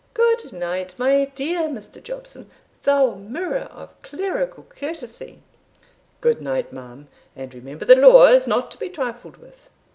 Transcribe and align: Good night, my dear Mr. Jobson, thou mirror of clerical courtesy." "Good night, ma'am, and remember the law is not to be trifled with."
Good 0.15 0.51
night, 0.51 0.95
my 0.97 1.25
dear 1.35 1.69
Mr. 1.69 2.01
Jobson, 2.01 2.49
thou 2.81 3.13
mirror 3.13 3.67
of 3.71 3.93
clerical 4.01 4.63
courtesy." 4.63 5.43
"Good 6.21 6.41
night, 6.41 6.73
ma'am, 6.73 7.07
and 7.35 7.53
remember 7.53 7.85
the 7.85 7.95
law 7.95 8.25
is 8.25 8.47
not 8.47 8.71
to 8.71 8.79
be 8.79 8.89
trifled 8.89 9.37
with." 9.37 9.69